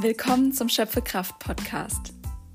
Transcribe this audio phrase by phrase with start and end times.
[0.00, 2.12] Willkommen zum Schöpfekraft Podcast.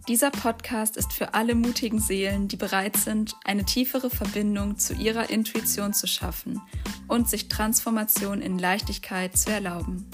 [0.08, 5.30] Dieser Podcast ist für alle mutigen Seelen, die bereit sind, eine tiefere Verbindung zu ihrer
[5.30, 6.62] Intuition zu schaffen
[7.10, 10.10] und sich Transformation in Leichtigkeit zu erlauben.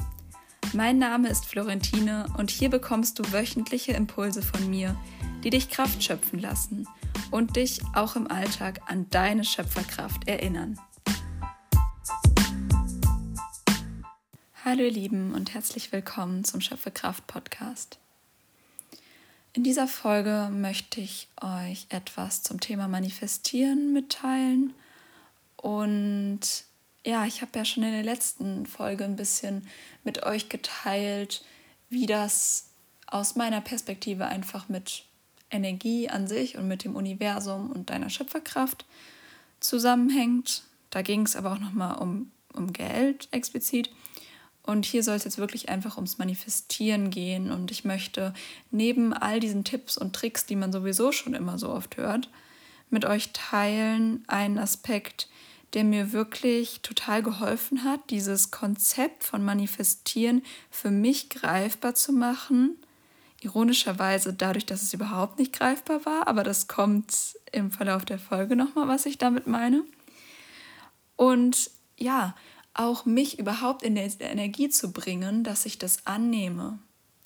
[0.73, 4.95] Mein Name ist Florentine und hier bekommst du wöchentliche Impulse von mir,
[5.43, 6.87] die dich Kraft schöpfen lassen
[7.29, 10.79] und dich auch im Alltag an deine Schöpferkraft erinnern.
[14.65, 17.97] Hallo ihr Lieben und herzlich willkommen zum Schöpferkraft Podcast.
[19.53, 24.73] In dieser Folge möchte ich euch etwas zum Thema Manifestieren mitteilen.
[25.55, 26.41] Und
[27.05, 29.65] ja, ich habe ja schon in der letzten Folge ein bisschen
[30.03, 31.41] mit euch geteilt,
[31.89, 32.65] wie das
[33.07, 35.05] aus meiner Perspektive einfach mit
[35.49, 38.85] Energie an sich und mit dem Universum und deiner Schöpferkraft
[39.61, 40.63] zusammenhängt.
[40.89, 43.89] Da ging es aber auch nochmal um, um Geld explizit.
[44.69, 47.49] Und hier soll es jetzt wirklich einfach ums Manifestieren gehen.
[47.49, 48.35] Und ich möchte
[48.69, 52.29] neben all diesen Tipps und Tricks, die man sowieso schon immer so oft hört,
[52.91, 55.27] mit euch teilen einen Aspekt,
[55.73, 62.77] der mir wirklich total geholfen hat, dieses Konzept von Manifestieren für mich greifbar zu machen.
[63.41, 68.55] Ironischerweise dadurch, dass es überhaupt nicht greifbar war, aber das kommt im Verlauf der Folge
[68.55, 69.83] nochmal, was ich damit meine.
[71.15, 72.35] Und ja,
[72.79, 76.79] auch mich überhaupt in der Energie zu bringen, dass ich das annehme.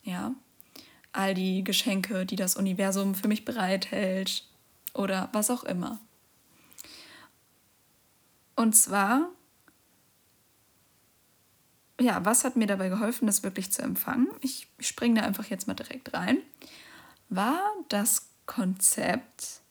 [0.03, 0.33] Ja,
[1.11, 4.45] all die Geschenke, die das Universum für mich bereithält
[4.93, 5.99] oder was auch immer.
[8.55, 9.29] Und zwar,
[12.01, 14.29] ja, was hat mir dabei geholfen, das wirklich zu empfangen?
[14.41, 16.39] Ich springe da einfach jetzt mal direkt rein.
[17.29, 19.61] War das Konzept,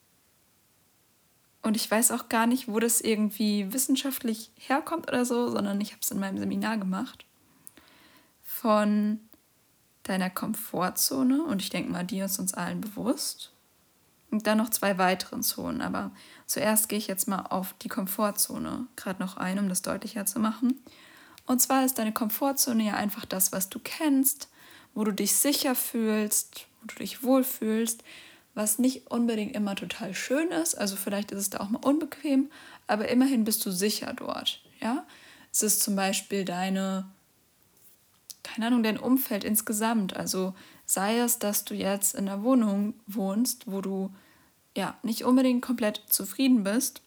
[1.62, 5.92] und ich weiß auch gar nicht, wo das irgendwie wissenschaftlich herkommt oder so, sondern ich
[5.92, 7.24] habe es in meinem Seminar gemacht.
[8.42, 9.20] Von
[10.02, 11.42] deiner Komfortzone.
[11.44, 13.52] Und ich denke mal, die ist uns allen bewusst.
[14.30, 15.82] Und dann noch zwei weiteren Zonen.
[15.82, 16.10] Aber
[16.46, 20.40] zuerst gehe ich jetzt mal auf die Komfortzone gerade noch ein, um das deutlicher zu
[20.40, 20.82] machen.
[21.46, 24.48] Und zwar ist deine Komfortzone ja einfach das, was du kennst,
[24.94, 28.02] wo du dich sicher fühlst, wo du dich wohlfühlst,
[28.54, 30.74] was nicht unbedingt immer total schön ist.
[30.74, 32.50] Also vielleicht ist es da auch mal unbequem,
[32.86, 34.60] aber immerhin bist du sicher dort.
[34.80, 35.06] Ja,
[35.52, 37.06] es ist zum Beispiel deine,
[38.42, 40.16] keine Ahnung, dein Umfeld insgesamt.
[40.16, 40.54] Also
[40.86, 44.12] sei es, dass du jetzt in einer Wohnung wohnst, wo du
[44.76, 47.00] ja nicht unbedingt komplett zufrieden bist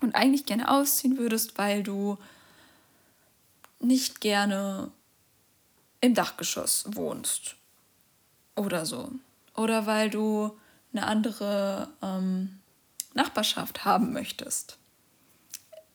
[0.00, 2.18] und eigentlich gerne ausziehen würdest, weil du
[3.80, 4.90] nicht gerne
[6.00, 7.56] im Dachgeschoss wohnst
[8.56, 9.10] oder so.
[9.56, 10.58] Oder weil du
[10.94, 12.60] eine andere ähm,
[13.14, 14.78] Nachbarschaft haben möchtest.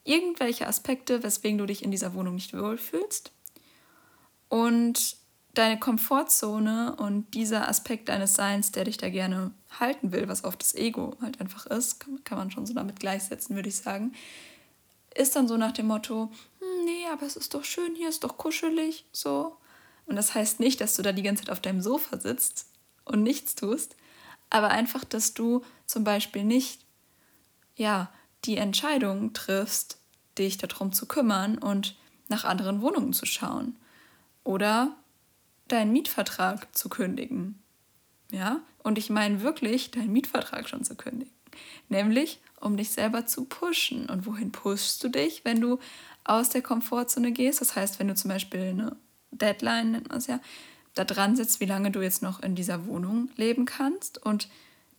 [0.04, 3.32] Irgendwelche Aspekte, weswegen du dich in dieser Wohnung nicht wohlfühlst.
[4.48, 5.18] Und
[5.54, 10.62] deine Komfortzone und dieser Aspekt deines Seins, der dich da gerne halten will, was oft
[10.62, 14.14] das Ego halt einfach ist, kann, kann man schon so damit gleichsetzen, würde ich sagen,
[15.16, 18.24] ist dann so nach dem Motto, hm, nee, aber es ist doch schön hier, ist
[18.24, 19.58] doch kuschelig, so.
[20.06, 22.68] Und das heißt nicht, dass du da die ganze Zeit auf deinem Sofa sitzt
[23.06, 23.96] und nichts tust,
[24.50, 26.82] aber einfach, dass du zum Beispiel nicht,
[27.76, 28.12] ja,
[28.46, 29.98] die Entscheidung triffst,
[30.38, 31.96] dich darum zu kümmern und
[32.30, 33.76] nach anderen Wohnungen zu schauen
[34.44, 34.96] oder
[35.68, 37.62] deinen Mietvertrag zu kündigen.
[38.32, 41.34] Ja, und ich meine wirklich, deinen Mietvertrag schon zu kündigen.
[41.90, 44.10] Nämlich, um dich selber zu pushen.
[44.10, 45.80] Und wohin pushst du dich, wenn du
[46.24, 47.62] aus der Komfortzone gehst?
[47.62, 48.96] Das heißt, wenn du zum Beispiel eine
[49.32, 50.40] Deadline, nennt man es ja,
[50.96, 54.50] da dran sitzt, wie lange du jetzt noch in dieser Wohnung leben kannst und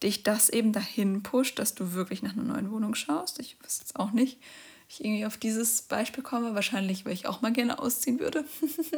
[0.03, 3.39] dich das eben dahin pusht, dass du wirklich nach einer neuen Wohnung schaust.
[3.39, 6.55] Ich weiß jetzt auch nicht, wie ich irgendwie auf dieses Beispiel komme.
[6.55, 8.45] Wahrscheinlich, weil ich auch mal gerne ausziehen würde.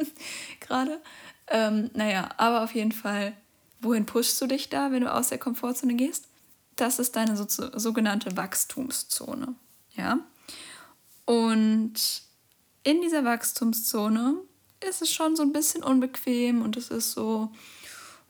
[0.61, 1.01] Gerade.
[1.47, 3.33] Ähm, naja, aber auf jeden Fall,
[3.81, 6.27] wohin pushst du dich da, wenn du aus der Komfortzone gehst?
[6.77, 9.55] Das ist deine so, sogenannte Wachstumszone.
[9.95, 10.19] Ja.
[11.25, 11.93] Und
[12.83, 14.35] in dieser Wachstumszone
[14.89, 17.51] ist es schon so ein bisschen unbequem und es ist so,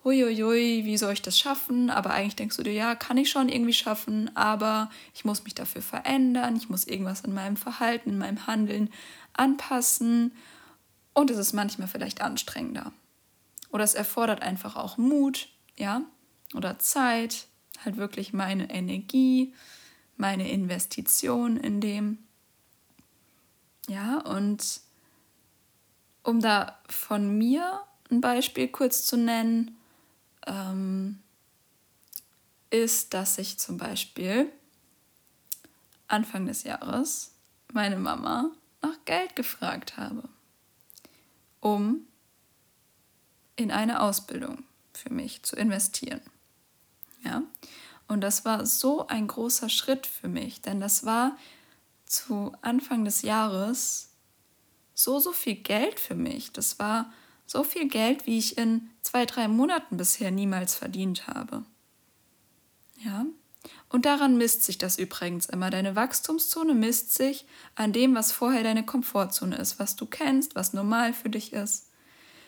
[0.03, 1.89] huiuiui, wie soll ich das schaffen?
[1.89, 5.55] Aber eigentlich denkst du dir, ja, kann ich schon irgendwie schaffen, aber ich muss mich
[5.55, 8.89] dafür verändern, ich muss irgendwas in meinem Verhalten, in meinem Handeln
[9.33, 10.33] anpassen
[11.13, 12.91] und es ist manchmal vielleicht anstrengender.
[13.71, 16.01] Oder es erfordert einfach auch Mut, ja,
[16.53, 17.47] oder Zeit,
[17.83, 19.53] halt wirklich meine Energie,
[20.17, 22.19] meine Investition in dem.
[23.87, 24.81] Ja, und
[26.23, 29.77] um da von mir ein Beispiel kurz zu nennen,
[30.47, 31.19] ähm,
[32.69, 34.51] ist, dass ich zum Beispiel
[36.07, 37.31] Anfang des Jahres
[37.71, 40.27] meine Mama nach Geld gefragt habe,
[41.59, 42.07] um
[43.55, 46.21] in eine Ausbildung für mich zu investieren.
[47.23, 47.43] Ja,
[48.07, 51.37] und das war so ein großer Schritt für mich, denn das war
[52.05, 54.12] zu Anfang des Jahres
[55.03, 56.51] so, so viel Geld für mich.
[56.51, 57.11] Das war
[57.45, 61.63] so viel Geld, wie ich in zwei, drei Monaten bisher niemals verdient habe.
[62.99, 63.25] Ja,
[63.89, 65.69] und daran misst sich das übrigens immer.
[65.69, 67.45] Deine Wachstumszone misst sich
[67.75, 71.89] an dem, was vorher deine Komfortzone ist, was du kennst, was normal für dich ist.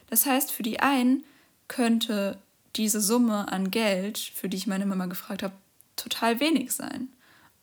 [0.09, 1.23] Das heißt, für die einen
[1.67, 2.41] könnte
[2.75, 5.53] diese Summe an Geld, für die ich meine Mama gefragt habe,
[5.95, 7.14] total wenig sein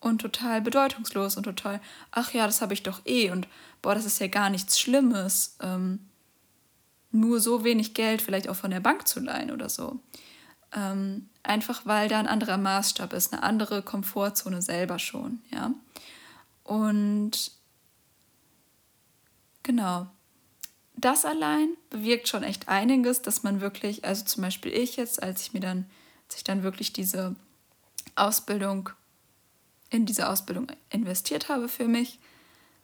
[0.03, 3.47] und total bedeutungslos und total, ach ja, das habe ich doch eh und
[3.81, 6.01] boah, das ist ja gar nichts Schlimmes, ähm,
[7.13, 10.01] nur so wenig Geld vielleicht auch von der Bank zu leihen oder so.
[10.75, 15.73] Ähm, einfach weil da ein anderer Maßstab ist, eine andere Komfortzone selber schon, ja.
[16.65, 17.53] Und
[19.63, 20.09] genau,
[20.97, 25.43] das allein bewirkt schon echt einiges, dass man wirklich, also zum Beispiel ich jetzt, als
[25.43, 25.87] ich mir dann,
[26.29, 27.37] als ich dann wirklich diese
[28.17, 28.91] Ausbildung,
[29.93, 32.19] in diese Ausbildung investiert habe für mich,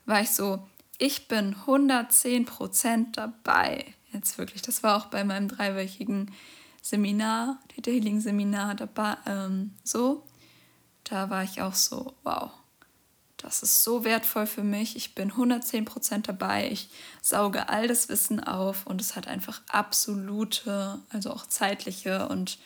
[0.04, 0.66] war ich so,
[0.98, 3.84] ich bin 110 Prozent dabei.
[4.12, 6.32] Jetzt wirklich, das war auch bei meinem dreiwöchigen
[6.82, 10.24] Seminar, Theta Healing Seminar dabei, ähm, so.
[11.04, 12.50] Da war ich auch so, wow,
[13.38, 14.96] das ist so wertvoll für mich.
[14.96, 16.70] Ich bin 110% dabei.
[16.70, 16.90] Ich
[17.22, 22.58] sauge all das Wissen auf und es hat einfach absolute, also auch zeitliche und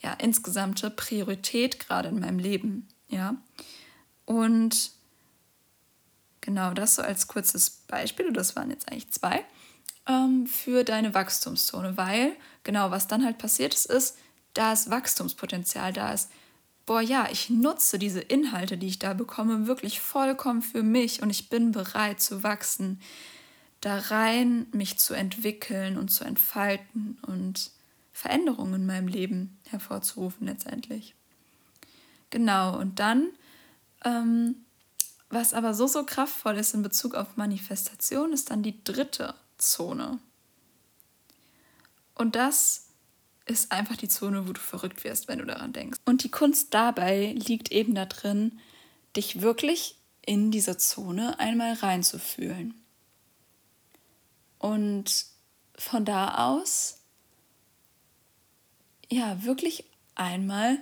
[0.00, 2.88] ja, insgesamte Priorität gerade in meinem Leben.
[3.10, 3.36] Ja.
[4.24, 4.92] Und
[6.40, 9.44] genau das so als kurzes Beispiel, das waren jetzt eigentlich zwei,
[10.08, 12.32] ähm, für deine Wachstumszone, weil
[12.64, 14.16] genau was dann halt passiert ist, ist,
[14.54, 16.30] da ist Wachstumspotenzial, da ist
[16.86, 21.30] boah ja, ich nutze diese Inhalte, die ich da bekomme, wirklich vollkommen für mich und
[21.30, 23.00] ich bin bereit zu wachsen,
[23.80, 27.70] da rein mich zu entwickeln und zu entfalten und
[28.12, 31.14] Veränderungen in meinem Leben hervorzurufen letztendlich.
[32.30, 33.30] Genau, und dann,
[34.04, 34.64] ähm,
[35.28, 40.18] was aber so, so kraftvoll ist in Bezug auf Manifestation, ist dann die dritte Zone.
[42.14, 42.86] Und das
[43.46, 45.98] ist einfach die Zone, wo du verrückt wirst, wenn du daran denkst.
[46.04, 48.60] Und die Kunst dabei liegt eben da drin,
[49.16, 52.74] dich wirklich in diese Zone einmal reinzufühlen.
[54.58, 55.26] Und
[55.74, 57.00] von da aus,
[59.08, 59.84] ja, wirklich
[60.14, 60.78] einmal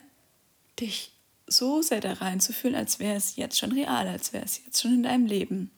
[0.80, 1.12] dich
[1.48, 4.94] so sehr da reinzufühlen, als wäre es jetzt schon real, als wäre es jetzt schon
[4.94, 5.70] in deinem Leben.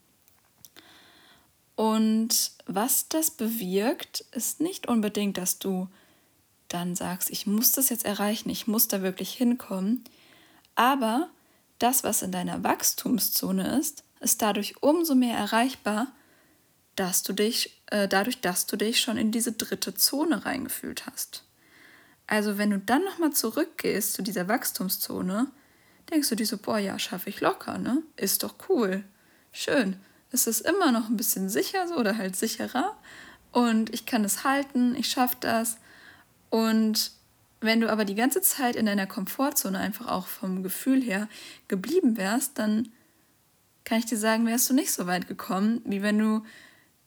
[1.77, 5.89] Und was das bewirkt, ist nicht unbedingt, dass du
[6.69, 10.05] dann sagst, ich muss das jetzt erreichen, ich muss da wirklich hinkommen.
[10.75, 11.31] Aber
[11.79, 16.09] das, was in deiner Wachstumszone ist, ist dadurch umso mehr erreichbar,
[16.97, 21.45] dass du dich, äh, dadurch, dass du dich schon in diese dritte Zone reingefühlt hast.
[22.27, 25.51] Also wenn du dann nochmal zurückgehst zu dieser Wachstumszone,
[26.11, 28.03] denkst du dir so, boah, ja, schaffe ich locker, ne?
[28.17, 29.05] Ist doch cool.
[29.53, 29.97] Schön.
[30.31, 32.97] Es ist immer noch ein bisschen sicher so oder halt sicherer
[33.53, 35.79] und ich kann es halten, ich schaffe das
[36.51, 37.13] und
[37.61, 41.29] wenn du aber die ganze Zeit in deiner Komfortzone einfach auch vom Gefühl her
[41.69, 42.89] geblieben wärst, dann
[43.85, 46.43] kann ich dir sagen, wärst du nicht so weit gekommen, wie wenn du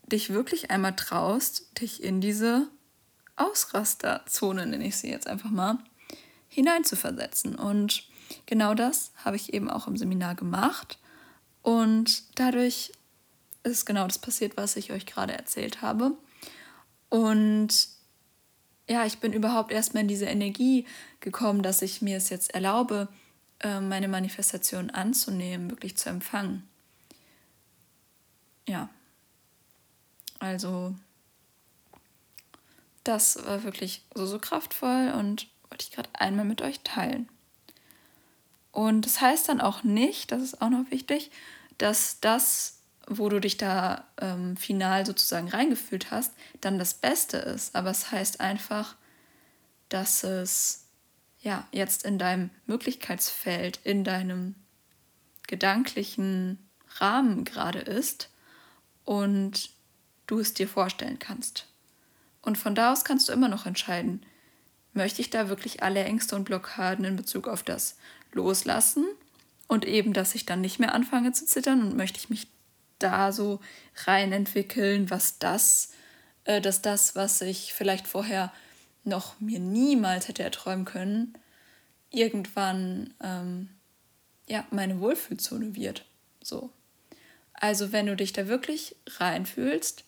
[0.06, 2.68] dich wirklich einmal traust, dich in diese
[3.36, 5.80] Ausrasterzone, nenne ich sie jetzt einfach mal,
[6.50, 7.56] hineinzuversetzen.
[7.56, 8.08] Und
[8.46, 11.00] genau das habe ich eben auch im Seminar gemacht.
[11.62, 12.92] Und dadurch
[13.63, 16.12] ist genau das passiert, was ich euch gerade erzählt habe.
[17.10, 17.88] Und
[18.90, 20.86] ja, ich bin überhaupt erstmal in diese Energie
[21.22, 23.08] gekommen, dass ich mir es jetzt erlaube,
[23.62, 26.68] ähm, meine Manifestation anzunehmen, wirklich zu empfangen.
[28.68, 28.90] Ja.
[30.40, 30.94] Also,
[33.06, 37.30] das war wirklich so, so kraftvoll und wollte ich gerade einmal mit euch teilen.
[38.74, 41.32] Und das heißt dann auch nicht, das ist auch noch wichtig,
[41.77, 47.75] dass das wo du dich da ähm, final sozusagen reingefühlt hast, dann das Beste ist.
[47.75, 48.96] Aber es heißt einfach,
[49.89, 50.86] dass es
[51.42, 54.56] ja jetzt in deinem Möglichkeitsfeld, in deinem
[55.48, 56.58] gedanklichen
[56.98, 58.30] Rahmen gerade ist
[59.03, 59.70] und
[60.27, 61.68] du es dir vorstellen kannst.
[62.42, 64.25] Und von da aus kannst du immer noch entscheiden,
[64.94, 67.98] möchte ich da wirklich alle Ängste und Blockaden in Bezug auf das
[68.34, 69.06] loslassen
[69.68, 72.48] und eben, dass ich dann nicht mehr anfange zu zittern und möchte ich mich
[73.00, 73.60] da so
[74.06, 75.92] rein entwickeln, was das,
[76.46, 78.52] äh, dass das, was ich vielleicht vorher
[79.04, 81.34] noch mir niemals hätte erträumen können,
[82.10, 83.70] irgendwann ähm,
[84.48, 86.06] ja meine Wohlfühlzone wird.
[86.42, 86.70] So.
[87.54, 90.06] Also wenn du dich da wirklich reinfühlst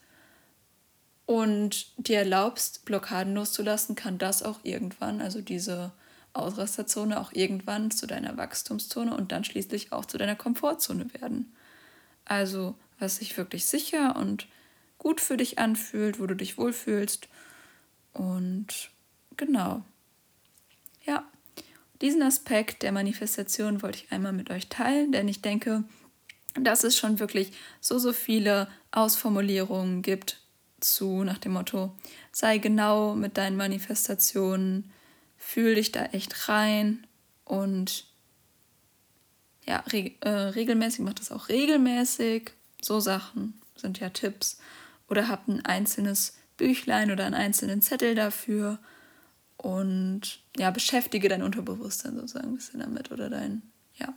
[1.26, 5.92] und dir erlaubst, Blockaden loszulassen, kann das auch irgendwann, also diese
[6.38, 11.54] Ausrasterzone, auch irgendwann zu deiner Wachstumszone und dann schließlich auch zu deiner Komfortzone werden.
[12.24, 14.46] Also, was sich wirklich sicher und
[14.98, 17.28] gut für dich anfühlt, wo du dich wohlfühlst.
[18.12, 18.90] Und
[19.36, 19.82] genau.
[21.04, 21.24] Ja,
[22.00, 25.84] diesen Aspekt der Manifestation wollte ich einmal mit euch teilen, denn ich denke,
[26.54, 30.40] dass es schon wirklich so, so viele Ausformulierungen gibt
[30.80, 31.94] zu nach dem Motto,
[32.32, 34.92] sei genau mit deinen Manifestationen,
[35.36, 37.06] fühl dich da echt rein
[37.44, 38.06] und
[39.66, 42.52] ja, reg äh, regelmäßig, mach das auch regelmäßig.
[42.80, 44.58] So Sachen sind ja Tipps.
[45.08, 48.78] Oder hab ein einzelnes Büchlein oder einen einzelnen Zettel dafür
[49.56, 53.62] und ja, beschäftige dein Unterbewusstsein sozusagen ein bisschen damit oder dein,
[53.94, 54.14] ja,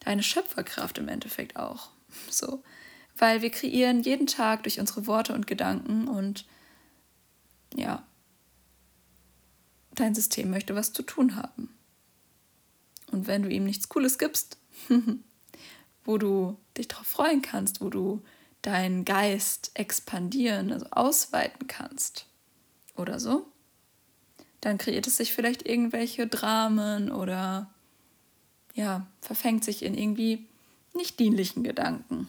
[0.00, 1.90] deine Schöpferkraft im Endeffekt auch.
[2.30, 2.62] So.
[3.18, 6.46] Weil wir kreieren jeden Tag durch unsere Worte und Gedanken und
[7.74, 8.06] ja,
[10.00, 11.74] dein System möchte was zu tun haben.
[13.10, 14.58] Und wenn du ihm nichts Cooles gibst,
[16.04, 18.22] wo du dich darauf freuen kannst, wo du
[18.62, 22.26] deinen Geist expandieren, also ausweiten kannst
[22.96, 23.46] oder so,
[24.60, 27.72] dann kreiert es sich vielleicht irgendwelche Dramen oder
[28.74, 30.46] ja, verfängt sich in irgendwie
[30.94, 32.28] nicht dienlichen Gedanken,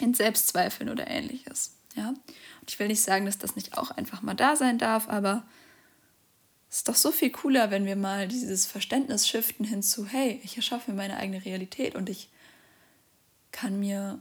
[0.00, 1.74] in Selbstzweifeln oder ähnliches.
[1.94, 2.08] Ja?
[2.08, 5.44] Und ich will nicht sagen, dass das nicht auch einfach mal da sein darf, aber
[6.72, 10.90] ist doch so viel cooler, wenn wir mal dieses Verständnis shiften hinzu, hey, ich erschaffe
[10.90, 12.30] mir meine eigene Realität und ich
[13.52, 14.18] kann mir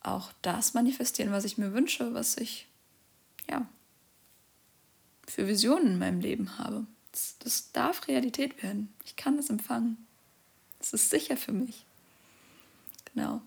[0.00, 2.66] auch das manifestieren, was ich mir wünsche, was ich
[3.50, 3.68] ja
[5.28, 6.86] für Visionen in meinem Leben habe.
[7.12, 8.94] Das, das darf Realität werden.
[9.04, 10.06] Ich kann das empfangen.
[10.80, 11.84] Es ist sicher für mich.
[13.12, 13.42] Genau.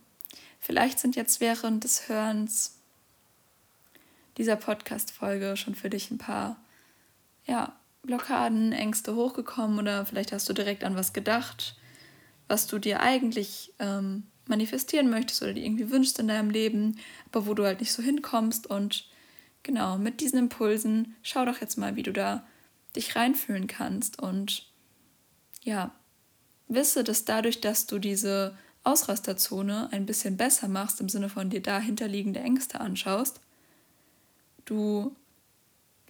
[0.59, 2.75] Vielleicht sind jetzt während des Hörens
[4.37, 6.57] dieser Podcast-Folge schon für dich ein paar
[7.49, 11.75] ja, Blockaden, Ängste hochgekommen oder vielleicht hast du direkt an was gedacht,
[12.47, 16.97] was du dir eigentlich ähm, manifestieren möchtest oder dir irgendwie wünschst in deinem Leben,
[17.31, 18.67] aber wo du halt nicht so hinkommst.
[18.67, 19.07] Und
[19.63, 22.45] genau, mit diesen Impulsen, schau doch jetzt mal, wie du da
[22.95, 24.19] dich reinfühlen kannst.
[24.19, 24.71] Und
[25.61, 25.93] ja,
[26.67, 31.61] wisse, dass dadurch, dass du diese Ausrasterzone ein bisschen besser machst, im Sinne von dir
[31.61, 33.41] dahinterliegende Ängste anschaust,
[34.65, 35.15] du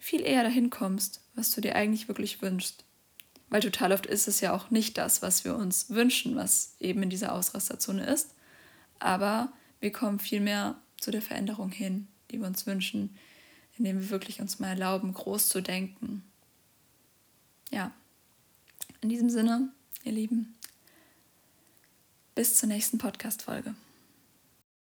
[0.00, 2.84] viel eher dahin kommst, was du dir eigentlich wirklich wünschst.
[3.50, 7.02] Weil total oft ist es ja auch nicht das, was wir uns wünschen, was eben
[7.02, 8.34] in dieser Ausrasterzone ist.
[8.98, 13.16] Aber wir kommen viel mehr zu der Veränderung hin, die wir uns wünschen,
[13.76, 16.22] indem wir wirklich uns mal erlauben, groß zu denken.
[17.70, 17.92] Ja,
[19.00, 19.72] in diesem Sinne,
[20.04, 20.54] ihr Lieben,
[22.34, 23.74] bis zur nächsten Podcast-Folge.